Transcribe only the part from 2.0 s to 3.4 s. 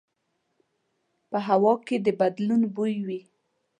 د بدلون بوی وي